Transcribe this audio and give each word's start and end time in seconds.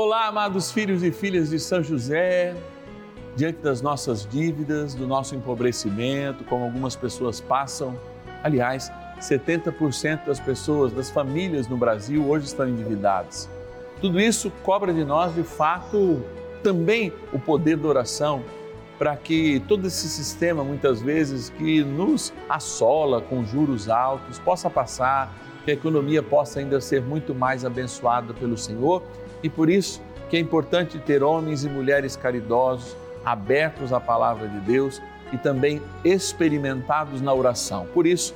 Olá, 0.00 0.28
amados 0.28 0.70
filhos 0.70 1.02
e 1.02 1.10
filhas 1.10 1.50
de 1.50 1.58
São 1.58 1.82
José, 1.82 2.54
diante 3.34 3.58
das 3.58 3.82
nossas 3.82 4.24
dívidas, 4.24 4.94
do 4.94 5.08
nosso 5.08 5.34
empobrecimento, 5.34 6.44
como 6.44 6.62
algumas 6.62 6.94
pessoas 6.94 7.40
passam. 7.40 7.98
Aliás, 8.44 8.92
70% 9.20 10.24
das 10.24 10.38
pessoas, 10.38 10.92
das 10.92 11.10
famílias 11.10 11.66
no 11.66 11.76
Brasil 11.76 12.24
hoje 12.30 12.46
estão 12.46 12.68
endividadas. 12.68 13.50
Tudo 14.00 14.20
isso 14.20 14.52
cobra 14.62 14.94
de 14.94 15.04
nós, 15.04 15.34
de 15.34 15.42
fato, 15.42 16.22
também 16.62 17.12
o 17.32 17.38
poder 17.40 17.76
da 17.76 17.88
oração, 17.88 18.44
para 19.00 19.16
que 19.16 19.58
todo 19.66 19.88
esse 19.88 20.08
sistema, 20.08 20.62
muitas 20.62 21.02
vezes, 21.02 21.50
que 21.50 21.82
nos 21.82 22.32
assola 22.48 23.20
com 23.20 23.44
juros 23.44 23.88
altos, 23.88 24.38
possa 24.38 24.70
passar, 24.70 25.34
que 25.64 25.72
a 25.72 25.74
economia 25.74 26.22
possa 26.22 26.60
ainda 26.60 26.80
ser 26.80 27.02
muito 27.02 27.34
mais 27.34 27.64
abençoada 27.64 28.32
pelo 28.32 28.56
Senhor 28.56 29.02
e 29.42 29.48
por 29.48 29.70
isso 29.70 30.02
que 30.28 30.36
é 30.36 30.40
importante 30.40 30.98
ter 30.98 31.22
homens 31.22 31.64
e 31.64 31.68
mulheres 31.68 32.16
caridosos, 32.16 32.96
abertos 33.24 33.92
à 33.92 34.00
palavra 34.00 34.48
de 34.48 34.60
Deus 34.60 35.00
e 35.32 35.38
também 35.38 35.82
experimentados 36.04 37.20
na 37.20 37.32
oração. 37.32 37.86
Por 37.92 38.06
isso, 38.06 38.34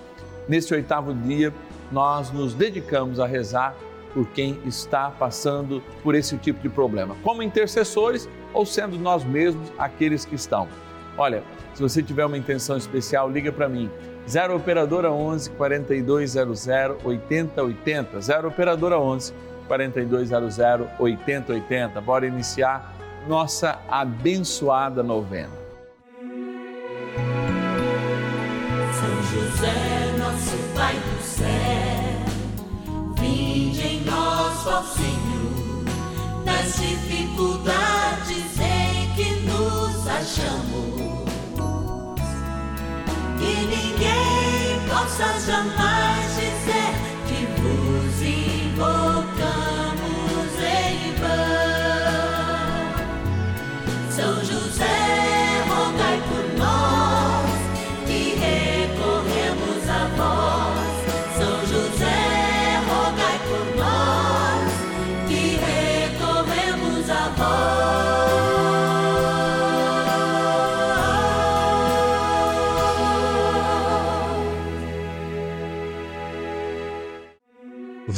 neste 0.48 0.74
oitavo 0.74 1.14
dia, 1.14 1.52
nós 1.90 2.30
nos 2.30 2.54
dedicamos 2.54 3.20
a 3.20 3.26
rezar 3.26 3.74
por 4.14 4.26
quem 4.28 4.58
está 4.66 5.10
passando 5.10 5.82
por 6.02 6.14
esse 6.14 6.36
tipo 6.36 6.60
de 6.60 6.68
problema, 6.68 7.16
como 7.22 7.42
intercessores 7.42 8.28
ou 8.52 8.66
sendo 8.66 8.98
nós 8.98 9.24
mesmos 9.24 9.72
aqueles 9.78 10.24
que 10.24 10.34
estão. 10.34 10.68
Olha, 11.16 11.42
se 11.74 11.82
você 11.82 12.02
tiver 12.02 12.24
uma 12.24 12.36
intenção 12.36 12.76
especial, 12.76 13.30
liga 13.30 13.52
para 13.52 13.68
mim. 13.68 13.90
0 14.28 14.56
operadora 14.56 15.10
11 15.10 15.50
4200 15.50 16.66
8080, 17.04 18.20
0 18.20 18.48
operadora 18.48 18.98
11 18.98 19.34
4200 19.66 20.58
8080. 20.98 22.00
Bora 22.00 22.26
iniciar 22.26 22.92
nossa 23.26 23.78
abençoada 23.88 25.02
novena. 25.02 25.62
São 28.92 29.22
José, 29.22 30.16
nosso 30.18 30.56
Pai 30.74 30.94
do 30.94 31.22
céu, 31.22 31.46
vinde 33.18 33.80
em 33.86 34.04
nós, 34.04 34.66
ó 34.66 34.82
Senhor, 34.82 35.84
nas 36.44 36.76
dificuldades 36.76 38.58
em 38.58 39.14
que 39.14 39.40
nos 39.46 40.06
achamos. 40.08 41.22
Que 43.38 43.54
ninguém 43.66 44.88
possa 44.88 45.40
jamais 45.40 46.31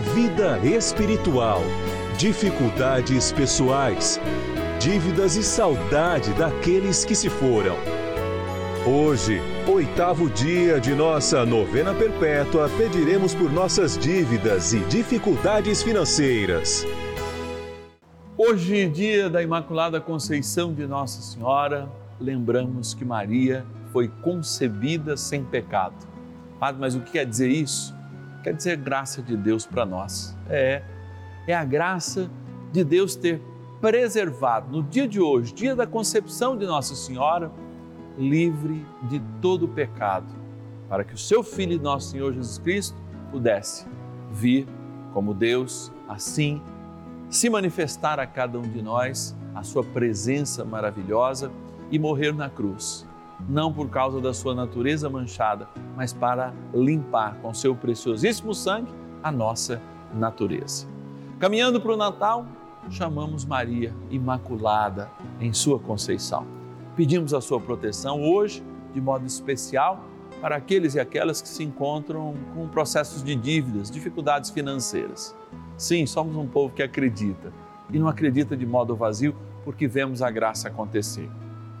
vida 0.00 0.58
espiritual, 0.64 1.60
dificuldades 2.16 3.32
pessoais, 3.32 4.18
dívidas 4.80 5.36
e 5.36 5.42
saudade 5.42 6.32
daqueles 6.32 7.04
que 7.04 7.14
se 7.14 7.28
foram. 7.28 7.76
Hoje, 8.86 9.42
oitavo 9.68 10.30
dia 10.30 10.80
de 10.80 10.94
nossa 10.94 11.44
novena 11.44 11.94
perpétua, 11.94 12.70
pediremos 12.78 13.34
por 13.34 13.52
nossas 13.52 13.98
dívidas 13.98 14.72
e 14.72 14.80
dificuldades 14.86 15.82
financeiras. 15.82 16.86
Hoje, 18.38 18.88
dia 18.88 19.28
da 19.28 19.42
Imaculada 19.42 20.00
Conceição 20.00 20.72
de 20.72 20.86
Nossa 20.86 21.20
Senhora, 21.20 21.90
lembramos 22.18 22.94
que 22.94 23.04
Maria 23.04 23.66
foi 23.92 24.08
concebida 24.08 25.14
sem 25.14 25.44
pecado. 25.44 26.08
Padre, 26.58 26.80
mas 26.80 26.94
o 26.94 27.00
que 27.00 27.12
quer 27.12 27.26
dizer 27.26 27.48
isso? 27.50 27.99
Quer 28.42 28.54
dizer 28.54 28.76
graça 28.76 29.22
de 29.22 29.36
Deus 29.36 29.66
para 29.66 29.84
nós. 29.86 30.36
É, 30.48 30.82
é 31.46 31.54
a 31.54 31.64
graça 31.64 32.30
de 32.72 32.84
Deus 32.84 33.14
ter 33.16 33.40
preservado 33.80 34.70
no 34.70 34.82
dia 34.82 35.08
de 35.08 35.20
hoje, 35.20 35.54
dia 35.54 35.74
da 35.74 35.86
concepção 35.86 36.56
de 36.56 36.66
Nossa 36.66 36.94
Senhora, 36.94 37.50
livre 38.18 38.84
de 39.04 39.20
todo 39.40 39.66
pecado, 39.66 40.32
para 40.88 41.04
que 41.04 41.14
o 41.14 41.18
seu 41.18 41.42
Filho, 41.42 41.80
nosso 41.80 42.10
Senhor 42.10 42.32
Jesus 42.32 42.58
Cristo, 42.58 42.96
pudesse 43.30 43.86
vir 44.30 44.66
como 45.12 45.32
Deus, 45.32 45.90
assim, 46.08 46.60
se 47.28 47.48
manifestar 47.48 48.20
a 48.20 48.26
cada 48.26 48.58
um 48.58 48.62
de 48.62 48.82
nós, 48.82 49.36
a 49.54 49.62
sua 49.62 49.82
presença 49.82 50.64
maravilhosa 50.64 51.50
e 51.90 51.98
morrer 51.98 52.34
na 52.34 52.48
cruz 52.48 53.08
não 53.48 53.72
por 53.72 53.88
causa 53.88 54.20
da 54.20 54.32
sua 54.32 54.54
natureza 54.54 55.08
manchada, 55.08 55.68
mas 55.96 56.12
para 56.12 56.52
limpar 56.72 57.36
com 57.42 57.52
seu 57.52 57.74
preciosíssimo 57.74 58.54
sangue 58.54 58.92
a 59.22 59.30
nossa 59.30 59.80
natureza. 60.14 60.86
Caminhando 61.38 61.80
para 61.80 61.92
o 61.92 61.96
Natal, 61.96 62.46
chamamos 62.90 63.44
Maria 63.44 63.94
Imaculada 64.10 65.10
em 65.40 65.52
sua 65.52 65.78
conceição. 65.78 66.46
Pedimos 66.96 67.32
a 67.32 67.40
sua 67.40 67.60
proteção 67.60 68.22
hoje, 68.22 68.62
de 68.92 69.00
modo 69.00 69.26
especial, 69.26 70.04
para 70.40 70.56
aqueles 70.56 70.94
e 70.94 71.00
aquelas 71.00 71.42
que 71.42 71.48
se 71.48 71.62
encontram 71.62 72.34
com 72.54 72.66
processos 72.68 73.22
de 73.22 73.34
dívidas, 73.34 73.90
dificuldades 73.90 74.50
financeiras. 74.50 75.34
Sim, 75.76 76.06
somos 76.06 76.36
um 76.36 76.46
povo 76.46 76.74
que 76.74 76.82
acredita 76.82 77.52
e 77.92 77.98
não 77.98 78.08
acredita 78.08 78.56
de 78.56 78.66
modo 78.66 78.96
vazio 78.96 79.34
porque 79.64 79.86
vemos 79.86 80.22
a 80.22 80.30
graça 80.30 80.68
acontecer. 80.68 81.30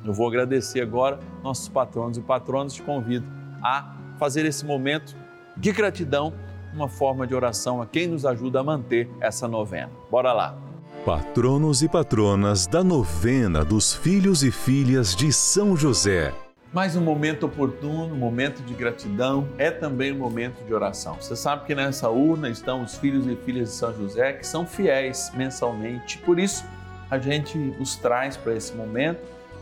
Eu 0.04 0.12
vou 0.14 0.26
agradecer 0.26 0.80
agora 0.80 1.18
nossos 1.42 1.68
patronos 1.68 2.16
e 2.16 2.20
patronas, 2.20 2.72
te 2.72 2.82
convido 2.82 3.26
a 3.62 3.94
fazer 4.18 4.44
esse 4.46 4.64
momento 4.64 5.14
de 5.56 5.72
gratidão, 5.72 6.32
uma 6.72 6.88
forma 6.88 7.26
de 7.26 7.34
oração 7.34 7.82
a 7.82 7.86
quem 7.86 8.06
nos 8.06 8.24
ajuda 8.24 8.60
a 8.60 8.62
manter 8.62 9.10
essa 9.20 9.46
novena. 9.46 9.90
Bora 10.10 10.32
lá. 10.32 10.56
Patronos 11.04 11.82
e 11.82 11.88
patronas 11.88 12.66
da 12.66 12.84
novena 12.84 13.64
dos 13.64 13.92
filhos 13.92 14.42
e 14.42 14.50
filhas 14.50 15.14
de 15.14 15.32
São 15.32 15.76
José. 15.76 16.32
Mais 16.72 16.94
um 16.94 17.00
momento 17.00 17.46
oportuno, 17.46 18.14
um 18.14 18.18
momento 18.18 18.62
de 18.62 18.74
gratidão, 18.74 19.48
é 19.58 19.70
também 19.70 20.12
um 20.12 20.18
momento 20.18 20.64
de 20.64 20.72
oração. 20.72 21.16
Você 21.20 21.34
sabe 21.34 21.64
que 21.66 21.74
nessa 21.74 22.08
urna 22.08 22.48
estão 22.48 22.84
os 22.84 22.96
filhos 22.96 23.26
e 23.26 23.34
filhas 23.34 23.70
de 23.70 23.74
São 23.74 23.92
José 23.96 24.34
que 24.34 24.46
são 24.46 24.64
fiéis 24.64 25.32
mensalmente, 25.34 26.18
por 26.18 26.38
isso 26.38 26.64
a 27.10 27.18
gente 27.18 27.58
os 27.80 27.96
traz 27.96 28.36
para 28.36 28.54
esse 28.54 28.72
momento 28.74 29.20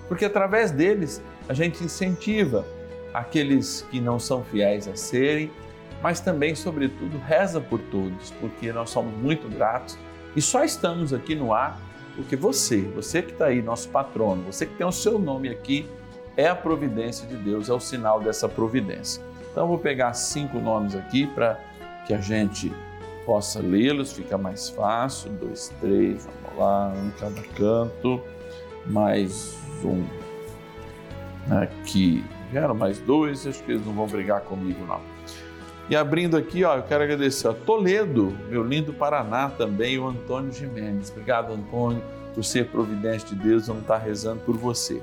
porque 0.09 0.25
através 0.25 0.71
deles 0.71 1.23
a 1.49 1.55
gente 1.55 1.85
incentiva 1.85 2.65
aqueles 3.15 3.87
que 3.91 4.01
não 4.01 4.19
são 4.19 4.43
fiéis 4.43 4.89
a 4.89 4.97
serem, 4.97 5.51
mas 6.03 6.21
também, 6.21 6.55
sobretudo, 6.55 7.19
reza 7.19 7.61
por 7.61 7.81
todos, 7.81 8.31
porque 8.41 8.73
nós 8.73 8.91
somos 8.91 9.13
muito 9.15 9.49
gratos 9.49 9.99
e 10.35 10.43
só 10.43 10.65
estamos 10.65 11.13
aqui 11.13 11.35
no 11.35 11.53
ar 11.53 11.81
porque 12.19 12.35
você, 12.35 12.81
você 12.81 13.23
que 13.23 13.31
está 13.31 13.47
aí, 13.47 13.63
nosso 13.63 13.89
patrono, 13.91 14.43
você 14.43 14.67
que 14.67 14.75
tem 14.75 14.85
o 14.85 14.91
seu 14.91 15.21
nome 15.21 15.49
aqui, 15.49 15.89
é 16.37 16.49
a 16.49 16.55
providência 16.55 17.29
de 17.29 17.37
Deus, 17.37 17.69
é 17.69 17.73
o 17.73 17.79
sinal 17.79 18.21
dessa 18.21 18.49
providência. 18.49 19.23
Então, 19.53 19.63
eu 19.63 19.69
vou 19.69 19.79
pegar 19.79 20.13
cinco 20.15 20.59
nomes 20.59 20.97
aqui 20.97 21.29
para 21.29 21.61
que 22.09 22.13
a 22.13 22.21
gente 22.21 22.73
possa 23.25 23.61
lê-los, 23.61 24.13
fica 24.13 24.37
mais 24.37 24.69
fácil. 24.69 25.31
Dois, 25.31 25.73
três, 25.81 26.27
vamos 26.27 26.59
lá, 26.59 26.93
um 26.93 27.07
em 27.07 27.11
cada 27.13 27.41
canto. 27.57 28.21
Mais 28.89 29.57
um 29.85 30.05
aqui. 31.51 32.25
Vieram 32.51 32.75
mais 32.75 32.99
dois, 32.99 33.47
acho 33.47 33.63
que 33.63 33.73
eles 33.73 33.85
não 33.85 33.93
vão 33.93 34.07
brigar 34.07 34.41
comigo, 34.43 34.85
não. 34.87 35.01
E 35.91 35.97
abrindo 35.97 36.37
aqui, 36.37 36.65
ó, 36.65 36.77
eu 36.77 36.83
quero 36.83 37.05
agradecer 37.05 37.49
a 37.49 37.53
Toledo, 37.53 38.37
meu 38.49 38.63
lindo 38.63 38.93
Paraná 38.93 39.49
também, 39.49 39.99
o 39.99 40.07
Antônio 40.07 40.53
Jimenez. 40.53 41.11
Obrigado, 41.11 41.53
Antônio. 41.53 42.03
por 42.35 42.45
ser 42.45 42.67
providência 42.67 43.29
de 43.29 43.35
Deus, 43.35 43.67
vamos 43.67 43.83
estar 43.83 43.99
rezando 43.99 44.41
por 44.41 44.57
você. 44.57 45.03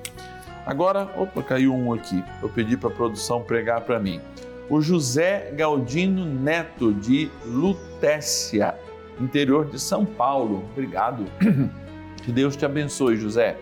Agora, 0.65 1.11
opa, 1.17 1.43
caiu 1.43 1.73
um 1.73 1.93
aqui. 1.93 2.23
Eu 2.41 2.49
pedi 2.49 2.77
para 2.77 2.89
a 2.89 2.93
produção 2.93 3.41
pregar 3.41 3.81
para 3.81 3.99
mim. 3.99 4.21
O 4.69 4.81
José 4.81 5.51
Galdino 5.55 6.25
Neto, 6.25 6.93
de 6.93 7.29
Lutécia, 7.45 8.75
interior 9.19 9.65
de 9.65 9.79
São 9.79 10.05
Paulo. 10.05 10.63
Obrigado. 10.71 11.25
Que 12.25 12.31
Deus 12.31 12.55
te 12.55 12.65
abençoe, 12.65 13.17
José. 13.17 13.55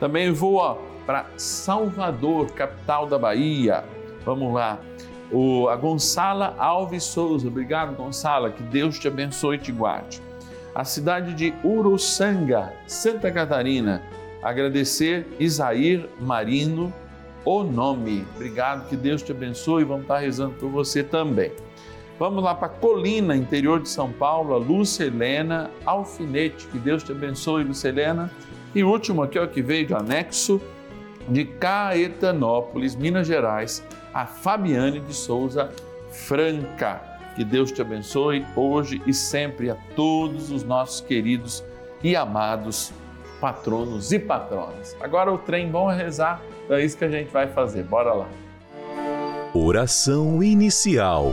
Também 0.00 0.32
vou 0.32 0.82
para 1.04 1.26
Salvador, 1.36 2.50
capital 2.52 3.06
da 3.06 3.18
Bahia. 3.18 3.84
Vamos 4.24 4.54
lá. 4.54 4.78
O, 5.30 5.68
a 5.68 5.76
Gonçala 5.76 6.56
Alves 6.58 7.04
Souza. 7.04 7.46
Obrigado, 7.46 7.94
Gonçala. 7.94 8.50
Que 8.50 8.62
Deus 8.62 8.98
te 8.98 9.06
abençoe 9.06 9.56
e 9.56 9.58
te 9.58 9.70
guarde. 9.70 10.22
A 10.74 10.82
cidade 10.82 11.34
de 11.34 11.52
Uruçanga, 11.62 12.72
Santa 12.86 13.30
Catarina. 13.30 14.02
Agradecer 14.42 15.26
Isair 15.38 16.08
Marino 16.18 16.90
o 17.44 17.62
nome. 17.62 18.26
Obrigado, 18.34 18.88
que 18.88 18.96
Deus 18.96 19.22
te 19.22 19.32
abençoe. 19.32 19.84
Vamos 19.84 20.02
estar 20.02 20.18
rezando 20.18 20.54
por 20.54 20.70
você 20.70 21.02
também. 21.02 21.52
Vamos 22.20 22.44
lá 22.44 22.54
para 22.54 22.68
Colina, 22.68 23.34
interior 23.34 23.80
de 23.80 23.88
São 23.88 24.12
Paulo, 24.12 24.52
a 24.52 24.58
Lúcia 24.58 25.04
Helena 25.04 25.70
Alfinete. 25.86 26.66
Que 26.66 26.78
Deus 26.78 27.02
te 27.02 27.12
abençoe, 27.12 27.64
Lúcia 27.64 27.88
Helena. 27.88 28.30
E 28.74 28.84
último 28.84 29.22
aqui, 29.22 29.38
ó, 29.38 29.46
que 29.46 29.62
veio 29.62 29.88
do 29.88 29.96
anexo 29.96 30.60
de 31.26 31.46
Caetanópolis, 31.46 32.94
Minas 32.94 33.26
Gerais, 33.26 33.82
a 34.12 34.26
Fabiane 34.26 35.00
de 35.00 35.14
Souza 35.14 35.70
Franca. 36.10 37.00
Que 37.36 37.42
Deus 37.42 37.72
te 37.72 37.80
abençoe 37.80 38.44
hoje 38.54 39.00
e 39.06 39.14
sempre 39.14 39.70
a 39.70 39.76
todos 39.96 40.50
os 40.50 40.62
nossos 40.62 41.00
queridos 41.00 41.64
e 42.04 42.14
amados 42.14 42.92
patronos 43.40 44.12
e 44.12 44.18
patronas. 44.18 44.94
Agora 45.00 45.32
o 45.32 45.38
trem 45.38 45.70
bom 45.70 45.90
é 45.90 45.96
rezar, 45.96 46.42
então 46.66 46.76
é 46.76 46.84
isso 46.84 46.98
que 46.98 47.04
a 47.06 47.10
gente 47.10 47.30
vai 47.30 47.46
fazer. 47.46 47.82
Bora 47.84 48.12
lá. 48.12 48.28
Oração 49.54 50.42
inicial. 50.42 51.32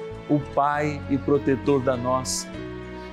o 0.31 0.39
Pai 0.53 1.01
e 1.09 1.17
protetor 1.17 1.81
da 1.81 1.97
nossa 1.97 2.47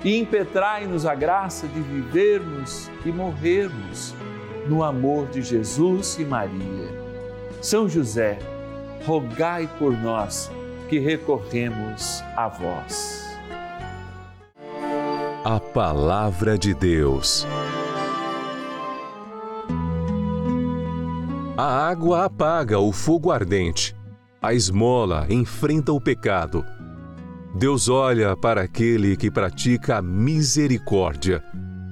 e 0.05 0.17
impetrai-nos 0.17 1.05
a 1.05 1.15
graça 1.15 1.67
de 1.67 1.81
vivermos 1.81 2.88
e 3.05 3.11
morrermos 3.11 4.15
no 4.69 4.85
amor 4.85 5.26
de 5.26 5.43
Jesus 5.43 6.17
e 6.19 6.25
Maria. 6.25 6.88
São 7.61 7.88
José, 7.88 8.38
rogai 9.05 9.69
por 9.79 9.93
nós 9.93 10.50
que 10.88 11.00
recorremos 11.00 12.23
a 12.37 12.49
vós. 12.49 13.26
A 15.44 15.59
Palavra 15.59 16.56
de 16.56 16.75
Deus. 16.75 17.47
A 21.56 21.89
água 21.89 22.27
apaga 22.27 22.79
o 22.79 22.93
fogo 22.93 23.32
ardente, 23.32 23.96
a 24.41 24.55
esmola 24.55 25.27
enfrenta 25.29 25.93
o 25.93 26.01
pecado 26.01 26.65
Deus 27.55 27.88
olha 27.88 28.36
para 28.36 28.62
aquele 28.62 29.17
que 29.17 29.31
pratica 29.31 29.96
a 29.96 30.02
misericórdia. 30.02 31.43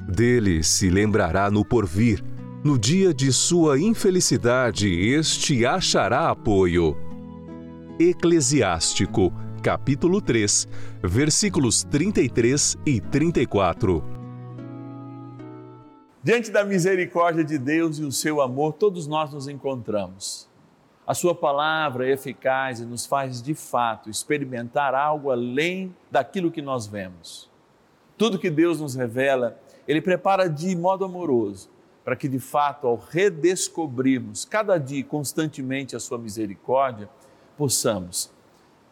Dele 0.06 0.62
se 0.62 0.90
lembrará 0.90 1.50
no 1.50 1.64
porvir. 1.64 2.22
No 2.62 2.78
dia 2.78 3.14
de 3.14 3.32
sua 3.32 3.78
infelicidade, 3.78 4.88
este 4.88 5.64
achará 5.64 6.30
apoio. 6.30 6.96
Eclesiástico, 7.98 9.32
capítulo 9.62 10.20
3, 10.20 10.68
versículos 11.02 11.82
33 11.84 12.76
e 12.84 13.00
34. 13.00 14.04
Diante 16.22 16.50
da 16.50 16.64
misericórdia 16.64 17.44
de 17.44 17.56
Deus 17.56 17.98
e 17.98 18.04
o 18.04 18.12
seu 18.12 18.40
amor, 18.42 18.74
todos 18.74 19.06
nós 19.06 19.32
nos 19.32 19.48
encontramos. 19.48 20.48
A 21.06 21.14
Sua 21.14 21.36
palavra 21.36 22.08
é 22.08 22.12
eficaz 22.12 22.80
e 22.80 22.84
nos 22.84 23.06
faz 23.06 23.40
de 23.40 23.54
fato 23.54 24.10
experimentar 24.10 24.92
algo 24.92 25.30
além 25.30 25.94
daquilo 26.10 26.50
que 26.50 26.60
nós 26.60 26.88
vemos. 26.88 27.48
Tudo 28.18 28.40
que 28.40 28.50
Deus 28.50 28.80
nos 28.80 28.96
revela, 28.96 29.56
Ele 29.86 30.00
prepara 30.02 30.48
de 30.48 30.74
modo 30.74 31.04
amoroso, 31.04 31.70
para 32.04 32.16
que 32.16 32.28
de 32.28 32.40
fato, 32.40 32.88
ao 32.88 32.96
redescobrirmos 32.96 34.44
cada 34.44 34.78
dia 34.78 35.04
constantemente 35.04 35.94
a 35.94 36.00
Sua 36.00 36.18
misericórdia, 36.18 37.08
possamos 37.56 38.32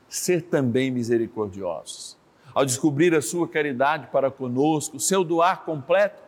ser 0.08 0.42
também 0.42 0.92
misericordiosos. 0.92 2.16
Ao 2.54 2.64
descobrir 2.64 3.12
a 3.12 3.22
Sua 3.22 3.48
caridade 3.48 4.06
para 4.12 4.30
conosco, 4.30 4.98
o 4.98 5.00
seu 5.00 5.24
doar 5.24 5.64
completo, 5.64 6.22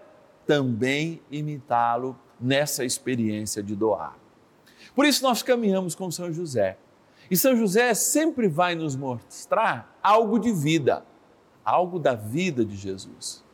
também 0.45 1.21
imitá-lo 1.31 2.19
nessa 2.41 2.85
experiência 2.85 3.63
de 3.63 3.77
doar. 3.77 4.26
Por 4.97 5.05
isso 5.05 5.23
nós 5.23 5.43
caminhamos 5.43 5.95
com 5.95 6.11
São 6.11 6.33
José. 6.33 6.79
E 7.31 7.37
São 7.37 7.55
José 7.55 7.93
sempre 7.93 8.49
vai 8.49 8.75
nos 8.75 8.97
mostrar 8.97 9.95
algo 10.03 10.39
de 10.39 10.51
vida, 10.51 11.05
algo 11.63 11.99
da 11.99 12.15
vida 12.15 12.65
de 12.65 12.75
Jesus. 12.75 13.45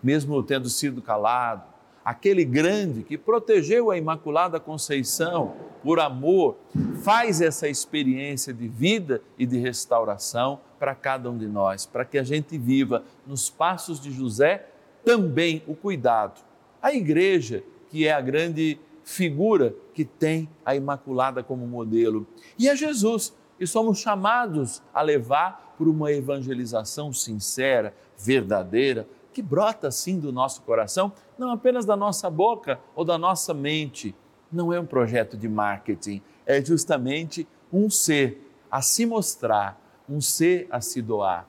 Mesmo 0.00 0.40
tendo 0.44 0.68
sido 0.70 1.02
calado, 1.02 1.64
aquele 2.04 2.44
grande 2.44 3.02
que 3.02 3.18
protegeu 3.18 3.90
a 3.90 3.98
Imaculada 3.98 4.60
Conceição 4.60 5.54
por 5.82 5.98
amor, 5.98 6.56
faz 7.02 7.40
essa 7.40 7.68
experiência 7.68 8.54
de 8.54 8.68
vida 8.68 9.20
e 9.36 9.44
de 9.44 9.58
restauração 9.58 10.60
para 10.78 10.94
cada 10.94 11.28
um 11.28 11.36
de 11.36 11.48
nós, 11.48 11.86
para 11.86 12.04
que 12.04 12.18
a 12.18 12.22
gente 12.22 12.56
viva 12.56 13.02
nos 13.26 13.50
passos 13.50 14.00
de 14.00 14.12
José 14.12 14.68
também 15.04 15.62
o 15.66 15.74
cuidado, 15.74 16.40
A 16.80 16.94
igreja, 16.94 17.62
que 17.90 18.06
é 18.06 18.12
a 18.12 18.20
grande 18.20 18.78
figura 19.04 19.74
que 19.92 20.04
tem 20.04 20.48
a 20.64 20.74
Imaculada 20.74 21.42
como 21.42 21.66
modelo. 21.66 22.26
E 22.58 22.68
é 22.68 22.74
Jesus, 22.74 23.36
que 23.58 23.66
somos 23.66 23.98
chamados 23.98 24.82
a 24.92 25.02
levar 25.02 25.74
por 25.76 25.86
uma 25.86 26.10
evangelização 26.10 27.12
sincera, 27.12 27.94
verdadeira, 28.18 29.06
que 29.32 29.42
brota 29.42 29.88
assim 29.88 30.18
do 30.18 30.32
nosso 30.32 30.62
coração, 30.62 31.12
não 31.36 31.50
apenas 31.50 31.84
da 31.84 31.96
nossa 31.96 32.30
boca 32.30 32.80
ou 32.94 33.04
da 33.04 33.18
nossa 33.18 33.52
mente. 33.52 34.14
Não 34.50 34.72
é 34.72 34.80
um 34.80 34.86
projeto 34.86 35.36
de 35.36 35.48
marketing, 35.48 36.22
é 36.46 36.64
justamente 36.64 37.46
um 37.72 37.90
ser 37.90 38.40
a 38.70 38.80
se 38.80 39.04
mostrar, 39.04 39.80
um 40.08 40.20
ser 40.20 40.66
a 40.70 40.80
se 40.80 41.02
doar. 41.02 41.48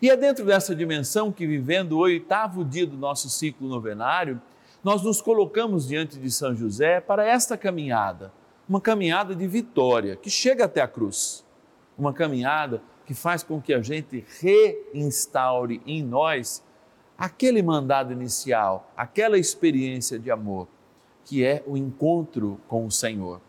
E 0.00 0.10
é 0.10 0.16
dentro 0.16 0.44
dessa 0.44 0.74
dimensão 0.74 1.32
que, 1.32 1.46
vivendo 1.46 1.92
o 1.92 1.98
oitavo 1.98 2.64
dia 2.64 2.86
do 2.86 2.96
nosso 2.96 3.28
ciclo 3.28 3.68
novenário, 3.68 4.40
nós 4.82 5.02
nos 5.02 5.20
colocamos 5.20 5.86
diante 5.86 6.18
de 6.18 6.30
São 6.30 6.54
José 6.56 7.00
para 7.00 7.24
esta 7.24 7.56
caminhada, 7.56 8.32
uma 8.68 8.80
caminhada 8.80 9.34
de 9.34 9.46
vitória 9.46 10.16
que 10.16 10.28
chega 10.28 10.64
até 10.64 10.80
a 10.80 10.88
cruz, 10.88 11.44
uma 11.96 12.12
caminhada 12.12 12.82
que 13.06 13.14
faz 13.14 13.42
com 13.42 13.60
que 13.60 13.72
a 13.72 13.80
gente 13.80 14.24
reinstaure 14.40 15.80
em 15.86 16.02
nós 16.02 16.64
aquele 17.16 17.62
mandado 17.62 18.12
inicial, 18.12 18.90
aquela 18.96 19.38
experiência 19.38 20.18
de 20.18 20.30
amor, 20.30 20.66
que 21.24 21.44
é 21.44 21.62
o 21.66 21.76
encontro 21.76 22.60
com 22.66 22.84
o 22.84 22.90
Senhor. 22.90 23.40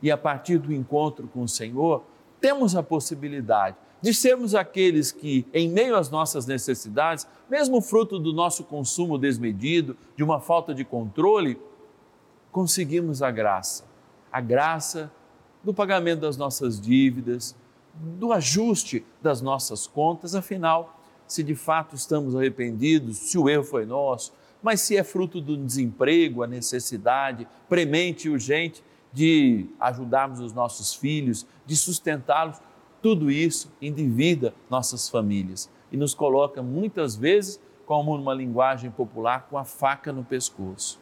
E 0.00 0.10
a 0.10 0.16
partir 0.16 0.58
do 0.58 0.72
encontro 0.72 1.26
com 1.26 1.42
o 1.42 1.48
Senhor, 1.48 2.04
temos 2.40 2.76
a 2.76 2.82
possibilidade 2.82 3.76
de 4.00 4.12
sermos 4.12 4.54
aqueles 4.54 5.10
que, 5.10 5.46
em 5.52 5.68
meio 5.68 5.96
às 5.96 6.10
nossas 6.10 6.46
necessidades, 6.46 7.26
mesmo 7.50 7.80
fruto 7.80 8.18
do 8.18 8.32
nosso 8.32 8.64
consumo 8.64 9.18
desmedido, 9.18 9.96
de 10.16 10.22
uma 10.22 10.40
falta 10.40 10.74
de 10.74 10.84
controle, 10.84 11.58
conseguimos 12.52 13.22
a 13.22 13.30
graça. 13.30 13.84
A 14.30 14.40
graça 14.40 15.10
do 15.62 15.74
pagamento 15.74 16.20
das 16.20 16.36
nossas 16.36 16.80
dívidas, 16.80 17.56
do 17.94 18.32
ajuste 18.32 19.04
das 19.22 19.40
nossas 19.40 19.86
contas, 19.86 20.34
afinal, 20.34 21.00
se 21.26 21.42
de 21.42 21.54
fato 21.54 21.96
estamos 21.96 22.36
arrependidos, 22.36 23.16
se 23.16 23.38
o 23.38 23.48
erro 23.48 23.64
foi 23.64 23.84
nosso, 23.84 24.32
mas 24.62 24.80
se 24.80 24.96
é 24.96 25.02
fruto 25.02 25.40
do 25.40 25.56
desemprego, 25.56 26.42
a 26.42 26.46
necessidade 26.46 27.46
premente 27.68 28.28
e 28.28 28.30
urgente 28.30 28.82
de 29.12 29.66
ajudarmos 29.80 30.40
os 30.40 30.52
nossos 30.52 30.94
filhos, 30.94 31.46
de 31.64 31.76
sustentá-los, 31.76 32.60
tudo 33.06 33.30
isso 33.30 33.70
endivida 33.80 34.52
nossas 34.68 35.08
famílias 35.08 35.70
e 35.92 35.96
nos 35.96 36.12
coloca 36.12 36.60
muitas 36.60 37.14
vezes, 37.14 37.60
como 37.86 38.16
numa 38.16 38.34
linguagem 38.34 38.90
popular, 38.90 39.46
com 39.48 39.56
a 39.56 39.62
faca 39.64 40.12
no 40.12 40.24
pescoço. 40.24 40.98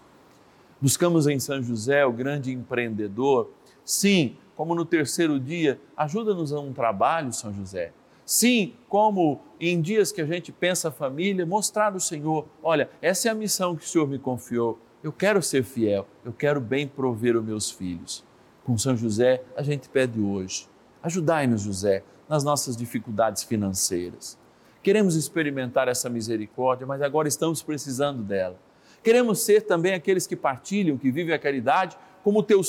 Buscamos 0.78 1.26
em 1.26 1.38
São 1.38 1.62
José, 1.62 2.04
o 2.04 2.12
grande 2.12 2.52
empreendedor, 2.52 3.50
sim, 3.82 4.37
como 4.54 4.75
no 4.75 4.84
terceiro 4.84 5.40
dia, 5.40 5.80
ajuda-nos 5.96 6.52
a 6.52 6.61
um 6.61 6.75
trabalho, 6.75 7.32
São 7.32 7.54
José 7.54 7.90
Sim, 8.26 8.75
como 8.87 9.40
em 9.58 9.80
dias 9.80 10.12
que 10.12 10.20
a 10.20 10.26
gente 10.26 10.52
pensa 10.52 10.88
a 10.88 10.92
família, 10.92 11.46
mostrar 11.46 11.94
ao 11.94 12.00
Senhor: 12.00 12.46
olha, 12.62 12.90
essa 13.00 13.28
é 13.28 13.30
a 13.30 13.34
missão 13.34 13.75
que 13.75 13.82
o 13.82 13.88
Senhor 13.88 14.06
me 14.06 14.18
confiou. 14.18 14.78
Eu 15.02 15.11
quero 15.11 15.42
ser 15.42 15.64
fiel, 15.64 16.06
eu 16.23 16.34
quero 16.34 16.61
bem 16.61 16.87
prover 16.87 17.34
os 17.34 17.42
meus 17.42 17.70
filhos. 17.70 18.23
Com 18.62 18.76
São 18.76 18.94
José, 18.94 19.42
a 19.56 19.62
gente 19.62 19.88
pede 19.88 20.20
hoje: 20.20 20.68
ajudai-nos, 21.04 21.61
José, 21.62 22.02
nas 22.28 22.42
nossas 22.42 22.76
dificuldades 22.76 23.44
financeiras. 23.44 24.38
Queremos 24.82 25.14
experimentar 25.14 25.87
essa 25.87 26.08
misericórdia, 26.08 26.87
mas 26.87 27.02
agora 27.02 27.28
estamos 27.28 27.62
precisando 27.62 28.23
dela. 28.23 28.58
Queremos 29.02 29.40
ser 29.40 29.62
também 29.62 29.92
aqueles 29.92 30.26
que 30.26 30.34
partilham, 30.34 30.96
que 30.96 31.11
vivem 31.11 31.34
a 31.34 31.38
caridade, 31.38 31.96
como 32.23 32.42
teu, 32.42 32.62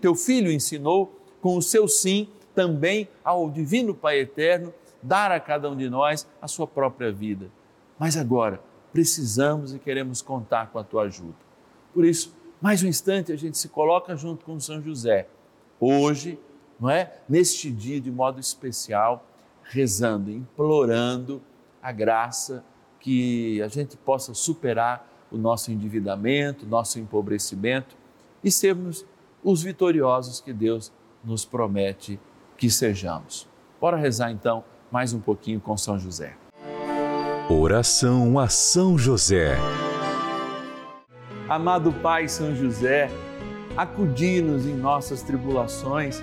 teu 0.00 0.14
filho 0.14 0.50
ensinou, 0.50 1.18
com 1.40 1.56
o 1.56 1.62
seu 1.62 1.86
sim 1.86 2.28
também 2.54 3.08
ao 3.22 3.50
Divino 3.50 3.94
Pai 3.94 4.20
Eterno 4.20 4.72
dar 5.02 5.30
a 5.30 5.40
cada 5.40 5.68
um 5.70 5.76
de 5.76 5.90
nós 5.90 6.26
a 6.40 6.48
sua 6.48 6.66
própria 6.66 7.12
vida. 7.12 7.50
Mas 7.98 8.16
agora 8.16 8.60
precisamos 8.92 9.74
e 9.74 9.78
queremos 9.78 10.22
contar 10.22 10.70
com 10.70 10.78
a 10.78 10.84
tua 10.84 11.04
ajuda. 11.04 11.34
Por 11.92 12.04
isso, 12.04 12.34
mais 12.60 12.82
um 12.82 12.86
instante 12.86 13.32
a 13.32 13.36
gente 13.36 13.58
se 13.58 13.68
coloca 13.68 14.16
junto 14.16 14.44
com 14.44 14.58
São 14.60 14.80
José. 14.80 15.26
Hoje, 15.80 16.38
não 16.78 16.90
é? 16.90 17.12
Neste 17.28 17.70
dia 17.70 18.00
de 18.00 18.10
modo 18.10 18.40
especial, 18.40 19.26
rezando, 19.62 20.30
implorando 20.30 21.40
a 21.82 21.92
graça 21.92 22.64
que 23.00 23.60
a 23.62 23.68
gente 23.68 23.96
possa 23.96 24.34
superar 24.34 25.08
o 25.30 25.36
nosso 25.36 25.72
endividamento, 25.72 26.66
nosso 26.66 26.98
empobrecimento 26.98 27.96
e 28.44 28.50
sermos 28.50 29.04
os 29.42 29.62
vitoriosos 29.62 30.40
que 30.40 30.52
Deus 30.52 30.92
nos 31.24 31.44
promete 31.44 32.20
que 32.56 32.70
sejamos. 32.70 33.48
Bora 33.80 33.96
rezar 33.96 34.30
então 34.30 34.62
mais 34.90 35.12
um 35.12 35.20
pouquinho 35.20 35.60
com 35.60 35.76
São 35.76 35.98
José. 35.98 36.36
Oração 37.48 38.38
a 38.38 38.48
São 38.48 38.96
José. 38.96 39.56
Amado 41.48 41.92
Pai 41.92 42.28
São 42.28 42.54
José, 42.54 43.10
acudi-nos 43.76 44.64
em 44.66 44.74
nossas 44.74 45.22
tribulações 45.22 46.22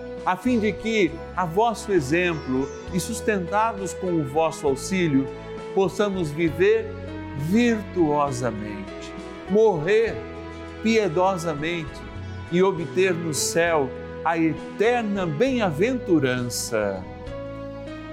a 0.25 0.35
fim 0.35 0.59
de 0.59 0.71
que, 0.71 1.11
a 1.35 1.45
vosso 1.45 1.91
exemplo 1.91 2.69
e 2.93 2.99
sustentados 2.99 3.93
com 3.93 4.07
o 4.07 4.23
vosso 4.23 4.67
auxílio, 4.67 5.27
possamos 5.73 6.29
viver 6.29 6.85
virtuosamente, 7.49 9.13
morrer 9.49 10.15
piedosamente 10.83 11.99
e 12.51 12.61
obter 12.61 13.13
no 13.13 13.33
céu 13.33 13.89
a 14.23 14.37
eterna 14.37 15.25
bem-aventurança. 15.25 17.03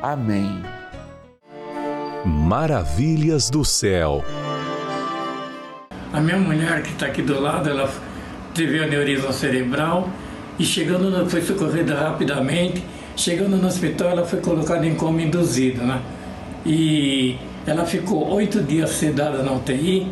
Amém. 0.01 0.63
Maravilhas 2.25 3.51
do 3.51 3.65
céu. 3.65 4.25
A 6.13 6.21
minha 6.21 6.39
mulher 6.39 6.83
que 6.83 6.91
está 6.91 7.07
aqui 7.07 7.21
do 7.21 7.39
lado, 7.39 7.69
ela 7.69 7.91
teve 8.55 8.83
aneurisma 8.83 9.33
cerebral 9.33 10.09
e 10.59 10.65
chegando, 10.65 11.11
no, 11.11 11.29
foi 11.29 11.43
socorrida 11.43 11.95
rapidamente. 11.95 12.83
Chegando 13.17 13.57
no 13.57 13.67
hospital, 13.67 14.11
ela 14.11 14.25
foi 14.25 14.41
colocada 14.41 14.87
em 14.87 14.95
coma 14.95 15.23
induzido, 15.23 15.83
né? 15.83 16.01
E 16.65 17.37
ela 17.67 17.85
ficou 17.85 18.29
oito 18.31 18.63
dias 18.63 18.91
sedada 18.91 19.43
na 19.43 19.53
UTI, 19.53 20.07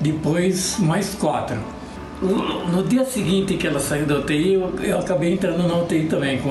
depois 0.00 0.78
mais 0.78 1.14
quatro. 1.14 1.56
No 2.20 2.82
dia 2.82 3.04
seguinte 3.04 3.54
que 3.56 3.66
ela 3.66 3.78
saiu 3.78 4.04
da 4.06 4.18
UTI, 4.18 4.54
eu, 4.54 4.74
eu 4.82 4.98
acabei 4.98 5.32
entrando 5.32 5.68
na 5.68 5.76
UTI 5.78 6.06
também, 6.06 6.38
com, 6.38 6.50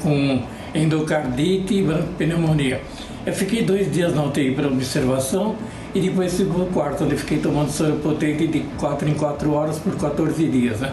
com 0.00 0.42
endocardite 0.74 1.74
e 1.74 1.86
pneumonia. 2.16 2.80
Eu 3.24 3.32
fiquei 3.32 3.62
dois 3.62 3.92
dias 3.92 4.14
na 4.14 4.24
UTI 4.24 4.52
para 4.52 4.66
observação 4.66 5.54
e 5.94 6.00
depois 6.00 6.34
para 6.40 6.62
o 6.62 6.66
quarto, 6.66 7.04
onde 7.04 7.16
fiquei 7.16 7.38
tomando 7.38 7.70
soro 7.70 7.96
potente 7.96 8.46
de 8.46 8.60
4 8.78 9.08
em 9.08 9.14
4 9.14 9.52
horas 9.52 9.78
por 9.78 9.94
14 9.96 10.48
dias. 10.48 10.80
Né? 10.80 10.92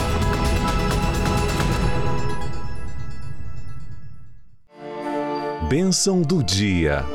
Bênção 5.71 6.21
do 6.21 6.43
dia. 6.43 7.05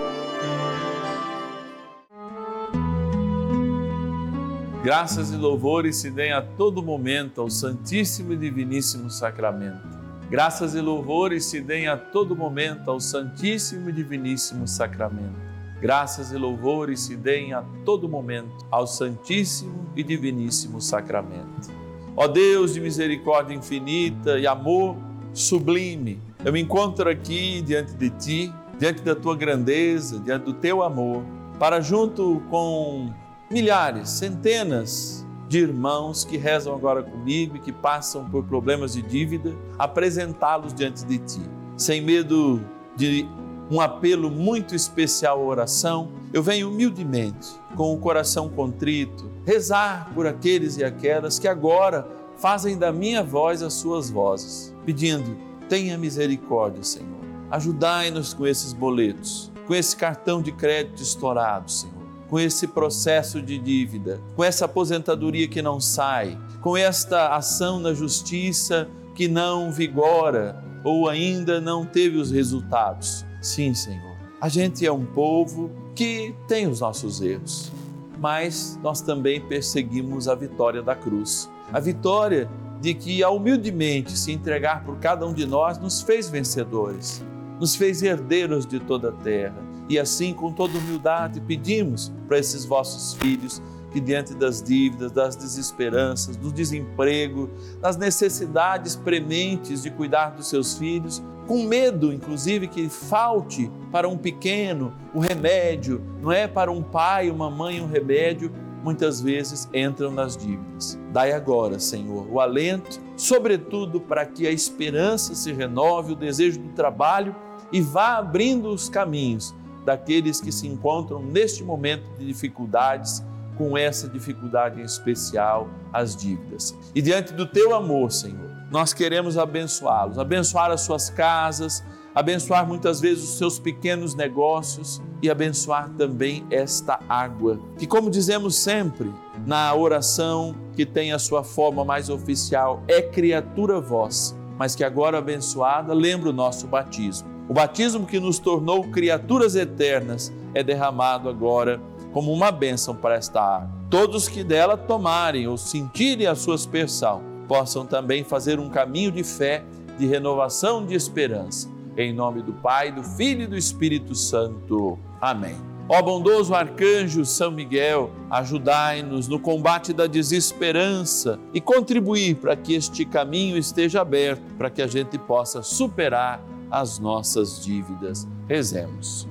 Graças 4.82 5.30
e 5.30 5.36
louvores 5.36 5.96
se 5.96 6.10
deem 6.10 6.32
a 6.32 6.40
todo 6.40 6.82
momento 6.82 7.42
ao 7.42 7.50
Santíssimo 7.50 8.32
e 8.32 8.36
Diviníssimo 8.38 9.10
Sacramento. 9.10 9.86
Graças 10.30 10.75
e 10.75 10.80
louvores 10.80 11.44
se 11.44 11.60
deem 11.60 11.86
a 11.86 11.98
todo 11.98 12.34
momento 12.34 12.90
ao 12.90 12.98
Santíssimo 12.98 13.90
e 13.90 13.92
Diviníssimo 13.92 14.66
Sacramento. 14.66 15.36
Graças 15.78 16.32
e 16.32 16.38
louvores 16.38 17.00
se 17.00 17.14
deem 17.14 17.52
a 17.52 17.62
todo 17.84 18.08
momento 18.08 18.64
ao 18.70 18.86
Santíssimo 18.86 19.86
e 19.94 20.02
Diviníssimo 20.02 20.80
Sacramento. 20.80 21.70
Ó 22.16 22.26
Deus 22.26 22.72
de 22.72 22.80
misericórdia 22.80 23.54
infinita 23.54 24.38
e 24.38 24.46
amor 24.46 24.96
sublime, 25.34 26.22
eu 26.47 26.53
me 26.53 26.61
encontro 26.61 27.11
aqui 27.11 27.61
diante 27.61 27.93
de 27.95 28.09
Ti, 28.09 28.55
diante 28.79 29.03
da 29.03 29.17
Tua 29.17 29.35
grandeza, 29.35 30.21
diante 30.21 30.45
do 30.45 30.55
Teu 30.55 30.81
amor, 30.81 31.25
para 31.59 31.81
junto 31.81 32.41
com 32.49 33.12
milhares, 33.50 34.11
centenas 34.11 35.26
de 35.49 35.59
irmãos 35.59 36.25
que 36.25 36.37
rezam 36.37 36.73
agora 36.73 37.03
comigo 37.03 37.57
e 37.57 37.59
que 37.59 37.73
passam 37.73 38.31
por 38.31 38.45
problemas 38.45 38.93
de 38.93 39.03
dívida, 39.03 39.57
apresentá-los 39.76 40.73
diante 40.73 41.05
de 41.05 41.19
Ti, 41.19 41.41
sem 41.76 42.00
medo 42.00 42.62
de 42.95 43.26
um 43.69 43.81
apelo 43.81 44.31
muito 44.31 44.73
especial 44.73 45.41
à 45.41 45.45
oração, 45.45 46.12
eu 46.33 46.45
venho 46.45 46.71
humildemente, 46.71 47.49
com 47.75 47.93
o 47.93 47.99
coração 47.99 48.49
contrito, 48.49 49.29
rezar 49.45 50.12
por 50.15 50.29
aqueles 50.29 50.76
e 50.76 50.85
aquelas 50.85 51.41
que 51.41 51.49
agora 51.49 52.07
fazem 52.37 52.79
da 52.79 52.93
minha 52.93 53.25
voz 53.25 53.65
as 53.65 53.73
suas 53.73 54.09
vozes, 54.09 54.73
pedindo 54.85 55.45
Tenha 55.68 55.99
misericórdia, 55.99 56.82
Senhor. 56.82 57.20
Ajudai-nos 57.50 58.35
com 58.35 58.46
esses 58.46 58.73
boletos, 58.73 59.50
com 59.66 59.75
esse 59.75 59.96
cartão 59.96 60.40
de 60.40 60.52
crédito 60.52 61.02
estourado, 61.02 61.70
Senhor, 61.70 61.94
com 62.28 62.38
esse 62.38 62.66
processo 62.66 63.40
de 63.40 63.58
dívida, 63.58 64.20
com 64.35 64.42
essa 64.42 64.64
aposentadoria 64.64 65.49
que 65.49 65.62
não 65.62 65.80
sai, 65.80 66.38
com 66.61 66.76
esta 66.76 67.35
ação 67.35 67.80
na 67.80 67.94
justiça 67.94 68.88
que 69.14 69.28
não 69.28 69.73
vigora 69.73 70.62
ou 70.85 71.08
ainda 71.08 71.61
não 71.61 71.85
teve 71.85 72.16
os 72.16 72.30
resultados. 72.30 73.25
Sim, 73.40 73.75
Senhor. 73.75 74.16
A 74.40 74.49
gente 74.49 74.87
é 74.87 74.92
um 74.92 75.04
povo 75.04 75.70
que 75.94 76.35
tem 76.46 76.66
os 76.66 76.80
nossos 76.80 77.20
erros, 77.20 77.73
mas 78.20 78.78
nós 78.82 79.00
também 79.00 79.40
perseguimos 79.40 80.28
a 80.28 80.35
vitória 80.35 80.82
da 80.82 80.94
cruz. 80.94 81.50
A 81.73 81.80
vitória 81.80 82.49
de 82.87 82.95
que, 82.95 83.21
a 83.21 83.30
humildemente 83.30 84.17
se 84.17 84.30
entregar 84.30 84.84
por 84.84 84.99
cada 84.99 85.26
um 85.26 85.34
de 85.34 85.45
nós, 85.45 85.76
nos 85.76 86.02
fez 86.02 86.30
vencedores, 86.30 87.21
nos 87.58 87.75
fez 87.75 88.00
herdeiros 88.00 88.65
de 88.65 88.78
toda 88.78 89.08
a 89.08 89.13
terra. 89.13 89.56
E 89.89 89.99
assim, 89.99 90.32
com 90.32 90.52
toda 90.52 90.78
humildade, 90.78 91.41
pedimos 91.41 92.13
para 92.28 92.39
esses 92.39 92.65
vossos 92.65 93.15
filhos 93.15 93.60
que, 93.91 93.99
diante 93.99 94.34
das 94.34 94.63
dívidas, 94.63 95.10
das 95.10 95.34
desesperanças, 95.34 96.37
do 96.37 96.52
desemprego, 96.52 97.50
das 97.80 97.97
necessidades 97.97 98.95
prementes 98.95 99.82
de 99.82 99.91
cuidar 99.91 100.37
dos 100.37 100.47
seus 100.47 100.78
filhos, 100.78 101.21
com 101.49 101.65
medo, 101.65 102.13
inclusive, 102.13 102.69
que 102.69 102.89
falte 102.89 103.69
para 103.91 104.08
um 104.08 104.17
pequeno 104.17 104.95
o 105.13 105.19
remédio, 105.19 106.00
não 106.23 106.30
é 106.30 106.47
para 106.47 106.71
um 106.71 106.84
pai, 106.84 107.30
uma 107.32 107.50
mãe 107.50 107.80
um 107.80 107.89
remédio, 107.89 108.52
muitas 108.86 109.20
vezes 109.20 109.68
entram 109.75 110.12
nas 110.12 110.36
dívidas. 110.36 110.96
Dai 111.12 111.32
agora, 111.32 111.80
Senhor, 111.80 112.25
o 112.30 112.38
alento, 112.38 113.00
sobretudo 113.16 114.00
para 114.00 114.25
que 114.25 114.46
a 114.46 114.52
esperança 114.52 115.34
se 115.34 115.52
renove, 115.52 116.12
o 116.12 116.16
desejo 116.16 116.60
do 116.60 116.68
trabalho 116.68 117.34
e 117.72 117.80
vá 117.80 118.16
abrindo 118.16 118.68
os 118.68 118.88
caminhos 118.88 119.52
daqueles 119.84 120.40
que 120.40 120.52
se 120.52 120.68
encontram 120.68 121.20
neste 121.20 121.64
momento 121.64 122.08
de 122.16 122.25
dificuldades, 122.26 123.25
com 123.58 123.76
essa 123.76 124.08
dificuldade 124.08 124.80
em 124.80 124.84
especial, 124.84 125.68
as 125.92 126.14
dívidas. 126.14 126.72
E 126.94 127.02
diante 127.02 127.32
do 127.32 127.44
teu 127.44 127.75
amor, 127.75 128.12
Senhor, 128.12 128.50
nós 128.70 128.92
queremos 128.92 129.36
abençoá-los, 129.36 130.16
abençoar 130.16 130.70
as 130.70 130.82
suas 130.82 131.10
casas, 131.10 131.82
abençoar 132.17 132.67
muitas 132.67 132.99
vezes 132.99 133.25
os 133.25 133.37
seus 133.37 133.59
pequenos 133.59 134.15
negócios 134.15 135.02
e 135.21 135.29
abençoar 135.29 135.91
também 135.99 136.47
esta 136.50 136.99
água, 137.07 137.61
que, 137.79 137.87
como 137.87 138.11
dizemos 138.11 138.57
sempre 138.57 139.13
na 139.47 139.75
oração 139.75 140.55
que 140.75 140.87
tem 140.87 141.13
a 141.13 141.19
sua 141.19 141.45
forma 141.45 141.85
mais 141.85 142.09
oficial, 142.09 142.83
é 142.89 143.02
criatura 143.02 143.79
vossa, 143.83 144.35
mas 144.59 144.75
que 144.75 144.83
agora 144.83 145.19
abençoada 145.19 145.93
lembra 145.93 146.31
o 146.31 146.33
nosso 146.33 146.67
batismo. 146.67 147.29
O 147.50 147.52
batismo 147.52 148.07
que 148.07 148.19
nos 148.19 148.39
tornou 148.39 148.85
criaturas 148.85 149.55
eternas 149.55 150.33
é 150.55 150.63
derramado 150.63 151.29
agora 151.29 151.79
como 152.15 152.33
uma 152.33 152.50
bênção 152.50 152.97
para 152.97 153.17
esta 153.17 153.43
água. 153.43 153.76
Todos 153.91 154.26
que 154.26 154.43
dela 154.43 154.76
tomarem 154.76 155.47
ou 155.47 155.59
sentirem 155.59 156.26
a 156.26 156.35
sua 156.35 156.55
aspersão 156.55 157.23
possam 157.47 157.85
também 157.85 158.25
fazer 158.25 158.59
um 158.59 158.71
caminho 158.71 159.13
de 159.13 159.23
fé, 159.23 159.63
de 159.99 160.07
renovação 160.07 160.85
de 160.85 160.95
esperança 160.95 161.75
em 161.97 162.13
nome 162.13 162.43
do 162.43 162.52
Pai, 162.52 162.93
do 162.93 163.02
Filho 163.02 163.43
e 163.43 163.47
do 163.47 163.56
Espírito 163.56 164.15
Santo. 164.15 164.99
Amém. 165.21 165.56
Ó 165.89 166.02
bondoso 166.02 166.52
arcanjo 166.52 167.25
São 167.25 167.50
Miguel, 167.52 168.11
ajudai-nos 168.28 169.28
no 169.28 169.39
combate 169.39 169.93
da 169.93 170.09
desesperança 170.09 171.39
e 171.54 171.61
contribuir 171.61 172.37
para 172.37 172.56
que 172.56 172.75
este 172.75 173.04
caminho 173.04 173.56
esteja 173.56 174.00
aberto, 174.00 174.43
para 174.59 174.69
que 174.69 174.82
a 174.82 174.87
gente 174.89 175.17
possa 175.17 175.63
superar 175.63 176.43
as 176.71 176.99
nossas 176.99 177.65
dívidas. 177.65 178.26
Rezemos. 178.49 179.28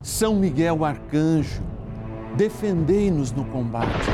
São 0.00 0.36
Miguel 0.36 0.84
arcanjo, 0.84 1.62
defendei-nos 2.36 3.32
no 3.32 3.44
combate. 3.46 4.06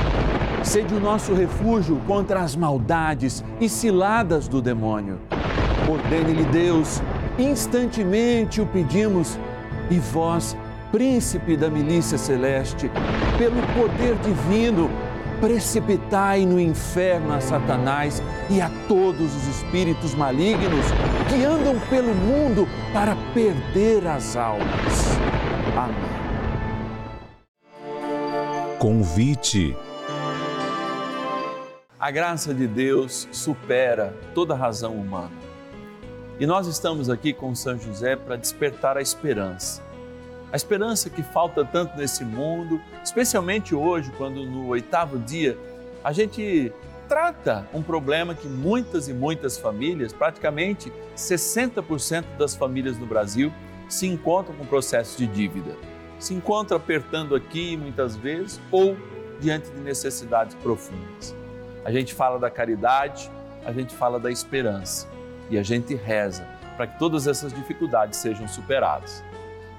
Sede 0.64 0.95
o 0.95 1.01
nosso 1.01 1.35
refúgio 1.35 2.01
contra 2.07 2.41
as 2.41 2.57
maldades 2.57 3.45
e 3.61 3.69
ciladas 3.69 4.49
do 4.49 4.62
demônio 4.62 5.21
Ordene-lhe 5.88 6.44
Deus, 6.44 7.01
instantemente 7.38 8.61
o 8.61 8.66
pedimos, 8.66 9.38
e 9.90 9.98
vós, 9.98 10.55
príncipe 10.92 11.57
da 11.57 11.70
milícia 11.70 12.18
celeste, 12.18 12.90
pelo 13.38 13.62
poder 13.74 14.16
divino, 14.16 14.90
precipitai 15.40 16.44
no 16.44 16.61
inferno 16.61 17.33
a 17.33 17.40
Satanás 17.40 18.22
e 18.51 18.61
a 18.61 18.70
todos 18.87 19.35
os 19.35 19.46
espíritos 19.46 20.14
malignos 20.14 20.85
que 21.29 21.42
andam 21.44 21.79
pelo 21.88 22.14
mundo 22.14 22.68
para 22.92 23.16
perder 23.33 24.07
as 24.07 24.37
almas. 24.37 25.18
Amém. 25.77 26.18
Convite. 28.79 29.77
A 31.98 32.11
graça 32.11 32.53
de 32.53 32.66
Deus 32.66 33.27
supera 33.33 34.14
toda 34.35 34.55
razão 34.55 34.94
humana. 34.94 35.48
E 36.40 36.46
nós 36.46 36.68
estamos 36.68 37.11
aqui 37.11 37.33
com 37.33 37.53
São 37.53 37.77
José 37.77 38.14
para 38.14 38.37
despertar 38.37 38.96
a 38.96 39.03
esperança. 39.03 39.83
A 40.53 40.57
esperança 40.57 41.11
que 41.11 41.20
falta 41.20 41.64
tanto 41.64 41.96
nesse 41.96 42.24
mundo, 42.24 42.81
especialmente 43.03 43.74
hoje, 43.74 44.12
quando 44.16 44.44
no 44.44 44.68
oitavo 44.68 45.18
dia 45.18 45.59
a 46.05 46.12
gente 46.12 46.72
trata 47.09 47.68
um 47.74 47.83
problema 47.83 48.37
que 48.37 48.46
muitas 48.46 49.09
e 49.09 49.12
muitas 49.12 49.59
famílias, 49.59 50.12
praticamente 50.12 50.92
60% 51.16 52.24
das 52.38 52.55
famílias 52.55 52.96
no 52.96 53.05
Brasil, 53.05 53.53
se 53.88 54.07
encontram 54.07 54.55
com 54.55 54.64
processo 54.64 55.18
de 55.18 55.27
dívida. 55.27 55.74
Se 56.20 56.35
encontram 56.35 56.77
apertando 56.77 57.35
aqui 57.35 57.77
muitas 57.77 58.14
vezes 58.14 58.61
ou 58.70 58.96
diante 59.40 59.70
de 59.70 59.81
necessidades 59.81 60.55
profundas. 60.55 61.35
A 61.85 61.90
gente 61.90 62.14
fala 62.14 62.38
da 62.38 62.48
caridade, 62.48 63.29
a 63.64 63.72
gente 63.72 63.92
fala 63.92 64.20
da 64.20 64.31
esperança 64.31 65.17
e 65.51 65.59
a 65.59 65.63
gente 65.63 65.95
reza 65.95 66.47
para 66.77 66.87
que 66.87 66.99
todas 66.99 67.27
essas 67.27 67.53
dificuldades 67.53 68.19
sejam 68.19 68.47
superadas. 68.47 69.25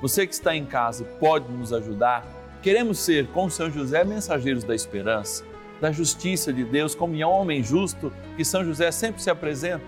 Você 0.01 0.27
que 0.27 0.33
está 0.33 0.55
em 0.55 0.65
casa 0.65 1.03
pode 1.19 1.51
nos 1.51 1.73
ajudar. 1.73 2.25
Queremos 2.61 2.99
ser, 2.99 3.27
com 3.27 3.49
São 3.49 3.71
José, 3.71 4.03
mensageiros 4.03 4.63
da 4.63 4.75
esperança, 4.75 5.45
da 5.79 5.91
justiça 5.91 6.51
de 6.51 6.63
Deus, 6.63 6.93
como 6.93 7.15
em 7.15 7.23
homem 7.23 7.63
justo 7.63 8.11
que 8.35 8.43
São 8.43 8.65
José 8.65 8.91
sempre 8.91 9.21
se 9.21 9.29
apresenta, 9.29 9.83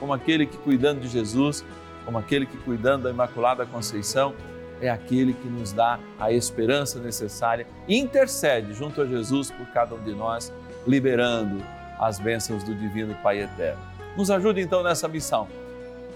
como 0.00 0.12
aquele 0.12 0.46
que 0.46 0.56
cuidando 0.56 1.00
de 1.00 1.08
Jesus, 1.08 1.64
como 2.04 2.18
aquele 2.18 2.46
que 2.46 2.56
cuidando 2.58 3.04
da 3.04 3.10
Imaculada 3.10 3.66
Conceição, 3.66 4.34
é 4.80 4.88
aquele 4.88 5.32
que 5.32 5.48
nos 5.48 5.72
dá 5.72 5.98
a 6.18 6.32
esperança 6.32 6.98
necessária 6.98 7.66
e 7.88 7.98
intercede 7.98 8.74
junto 8.74 9.00
a 9.00 9.06
Jesus 9.06 9.50
por 9.50 9.66
cada 9.68 9.94
um 9.94 10.02
de 10.02 10.14
nós, 10.14 10.52
liberando 10.86 11.62
as 11.98 12.18
bênçãos 12.18 12.62
do 12.62 12.74
Divino 12.74 13.14
Pai 13.22 13.42
Eterno. 13.42 13.95
Nos 14.16 14.30
ajude 14.30 14.60
então 14.60 14.82
nessa 14.82 15.06
missão. 15.06 15.48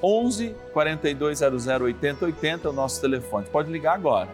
11 0.03 0.55
4200 0.73 1.67
8080 1.67 2.67
é 2.67 2.71
o 2.71 2.73
nosso 2.73 3.01
telefone. 3.01 3.47
Pode 3.51 3.71
ligar 3.71 3.95
agora. 3.95 4.29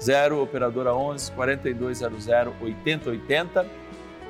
0 0.00 0.42
operadora 0.42 0.94
11 0.94 1.32
4200 1.32 2.26
8080 2.60 3.66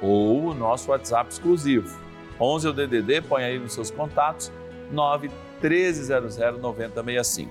ou 0.02 0.48
o 0.48 0.54
nosso 0.54 0.90
WhatsApp 0.90 1.30
exclusivo. 1.32 1.98
11 2.40 2.66
é 2.66 2.70
o 2.70 2.72
DDD, 2.72 3.22
põe 3.22 3.44
aí 3.44 3.58
nos 3.58 3.72
seus 3.72 3.90
contatos 3.90 4.52
9 4.90 5.30
1300 5.60 6.36
9065. 6.60 7.50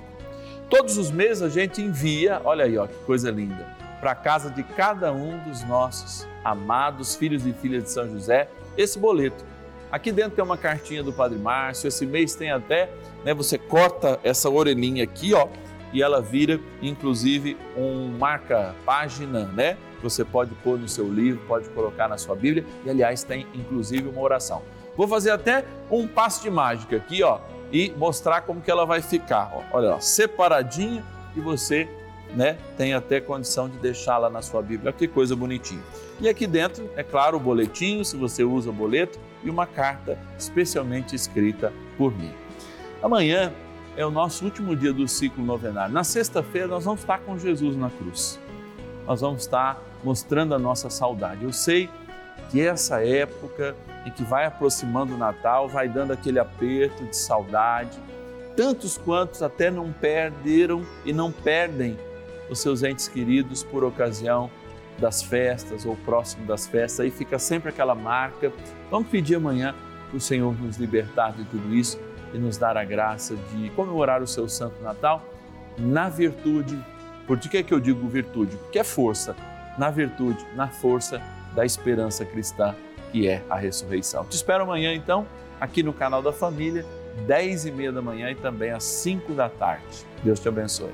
Todos 0.70 0.98
os 0.98 1.12
meses 1.12 1.42
a 1.42 1.50
gente 1.50 1.82
envia, 1.82 2.42
olha 2.44 2.66
aí, 2.66 2.78
ó, 2.78 2.88
que 2.88 2.96
coisa 3.06 3.32
linda, 3.32 3.66
para 4.00 4.14
casa 4.14 4.50
de 4.50 4.64
cada 4.64 5.12
um 5.12 5.38
dos 5.40 5.64
nossos 5.64 6.28
amados 6.44 7.16
filhos 7.16 7.46
e 7.46 7.54
filhas 7.54 7.84
de 7.84 7.92
São 7.92 8.10
José, 8.10 8.50
esse 8.78 9.00
boleto. 9.00 9.46
Aqui 9.92 10.12
dentro 10.12 10.32
tem 10.32 10.44
uma 10.44 10.58
cartinha 10.58 11.02
do 11.02 11.14
Padre 11.14 11.38
Márcio, 11.38 11.88
esse 11.88 12.06
mês 12.06 12.36
tem 12.36 12.52
até, 12.52 12.90
né, 13.24 13.34
você 13.34 13.58
corta 13.58 14.20
essa 14.24 14.50
orelhinha 14.50 15.04
aqui, 15.04 15.34
ó, 15.34 15.48
e 15.94 16.02
ela 16.02 16.22
vira 16.22 16.60
inclusive 16.82 17.58
um 17.76 18.10
marca 18.18 18.76
página, 18.86 19.46
né? 19.46 19.78
Você 20.04 20.26
pode 20.26 20.54
pôr 20.56 20.78
no 20.78 20.88
seu 20.88 21.08
livro, 21.12 21.42
pode 21.48 21.70
colocar 21.70 22.08
na 22.08 22.18
sua 22.18 22.36
Bíblia 22.36 22.66
e 22.86 22.90
aliás 22.90 23.24
tem 23.24 23.48
inclusive 23.54 24.10
uma 24.10 24.22
oração. 24.22 24.62
Vou 24.98 25.08
fazer 25.08 25.32
até 25.32 25.64
um 25.90 26.06
passo 26.06 26.44
de 26.44 26.50
mágica 26.50 26.98
aqui, 26.98 27.24
ó 27.24 27.40
e 27.72 27.94
mostrar 27.98 28.42
como 28.42 28.62
que 28.62 28.72
ela 28.72 28.86
vai 28.86 29.02
ficar. 29.02 29.52
Olha, 29.72 29.96
ó, 29.96 30.00
separadinho 30.00 31.04
e 31.36 31.40
você 31.40 31.88
né, 32.34 32.58
tem 32.78 32.94
até 32.94 33.20
condição 33.20 33.70
de 33.70 33.78
deixá-la 33.78 34.30
na 34.30 34.42
sua 34.42 34.62
Bíblia. 34.62 34.92
Que 34.92 35.08
coisa 35.08 35.36
bonitinha. 35.36 35.82
E 36.20 36.28
aqui 36.28 36.48
dentro, 36.48 36.90
é 36.96 37.04
claro, 37.04 37.38
o 37.38 37.40
boletinho, 37.40 38.04
se 38.04 38.18
você 38.18 38.44
usa 38.44 38.70
o 38.70 38.74
boleto, 38.74 39.20
e 39.48 39.50
uma 39.50 39.66
carta 39.66 40.18
especialmente 40.38 41.16
escrita 41.16 41.72
por 41.98 42.16
mim. 42.16 42.34
Amanhã 43.02 43.54
é 43.96 44.06
o 44.06 44.12
nosso 44.12 44.44
último 44.44 44.76
dia 44.76 44.92
do 44.92 45.08
ciclo 45.08 45.44
novenário. 45.44 45.94
Na 45.94 46.04
sexta-feira 46.04 46.68
nós 46.68 46.84
vamos 46.84 47.00
estar 47.00 47.20
com 47.20 47.38
Jesus 47.38 47.76
na 47.76 47.90
cruz. 47.90 48.40
Nós 49.06 49.22
vamos 49.22 49.44
estar 49.44 49.82
mostrando 50.04 50.54
a 50.54 50.60
nossa 50.60 50.90
saudade. 50.90 51.44
Eu 51.44 51.54
sei 51.54 51.90
que 52.52 52.62
essa 52.62 53.04
época 53.04 53.76
em 54.06 54.12
que 54.12 54.24
vai 54.24 54.46
aproximando 54.46 55.16
o 55.16 55.18
Natal 55.18 55.68
vai 55.68 55.88
dando 55.88 56.12
aquele 56.12 56.40
aperto 56.40 57.06
de 57.06 57.16
saudade. 57.16 57.98
Tantos 58.56 58.98
quantos 58.98 59.42
até 59.42 59.72
não 59.72 59.94
perderam 59.94 60.86
e 61.06 61.14
não 61.14 61.32
perdem 61.32 61.98
os 62.50 62.60
seus 62.60 62.84
entes 62.84 63.08
queridos 63.08 63.64
por 63.64 63.84
ocasião 63.84 64.50
das 65.00 65.22
festas 65.22 65.86
ou 65.86 65.96
próximo 65.96 66.46
das 66.46 66.68
festas, 66.68 67.02
aí 67.02 67.12
fica 67.12 67.38
sempre 67.38 67.70
aquela 67.70 67.96
marca. 67.96 68.52
Vamos 68.90 69.10
pedir 69.10 69.36
amanhã 69.36 69.76
para 70.10 70.18
o 70.18 70.22
Senhor 70.22 70.54
nos 70.60 70.78
libertar 70.78 71.34
de 71.34 71.44
tudo 71.46 71.74
isso 71.74 72.00
e 72.34 72.38
nos 72.38 72.58
dar 72.58 72.78
a 72.78 72.84
graça 72.84 73.36
de 73.54 73.70
comemorar 73.72 74.22
o 74.22 74.28
seu 74.28 74.48
Santo 74.50 74.82
Natal 74.82 75.24
na 75.78 76.10
virtude. 76.10 76.78
Por 77.26 77.38
que 77.40 77.58
é 77.58 77.64
que 77.64 77.74
eu 77.74 77.80
digo 77.80 78.08
virtude? 78.08 78.56
Porque 78.58 78.80
é 78.80 78.84
força. 78.84 79.36
Na 79.78 79.92
virtude, 79.92 80.44
na 80.56 80.68
força 80.68 81.22
da 81.54 81.66
esperança 81.66 82.26
cristã, 82.26 82.76
que 83.12 83.28
é 83.28 83.44
a 83.50 83.56
ressurreição. 83.56 84.26
Te 84.26 84.36
espero 84.36 84.64
amanhã, 84.64 84.94
então, 84.94 85.28
aqui 85.60 85.84
no 85.84 85.94
canal 85.94 86.22
da 86.22 86.34
Família, 86.34 86.86
10 87.26 87.66
e 87.66 87.72
meia 87.72 87.92
da 87.92 88.02
manhã 88.02 88.32
e 88.32 88.36
também 88.36 88.72
às 88.72 88.84
5 88.84 89.34
da 89.34 89.50
tarde. 89.50 90.06
Deus 90.24 90.40
te 90.40 90.48
abençoe. 90.48 90.94